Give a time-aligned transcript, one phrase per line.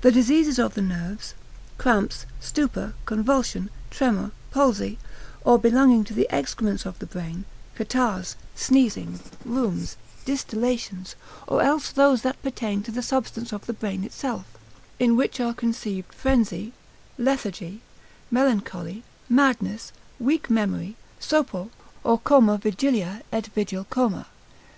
[0.00, 1.34] The diseases of the nerves,
[1.76, 4.98] cramps, stupor, convulsion, tremor, palsy:
[5.44, 7.44] or belonging to the excrements of the brain,
[7.76, 14.04] catarrhs, sneezing, rheums, distillations: or else those that pertain to the substance of the brain
[14.04, 14.46] itself,
[14.98, 16.72] in which are conceived frenzy,
[17.18, 17.82] lethargy,
[18.30, 21.68] melancholy, madness, weak memory, sopor,
[22.02, 24.28] or Coma Vigilia et vigil Coma.